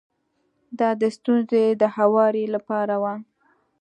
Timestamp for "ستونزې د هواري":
1.17-2.45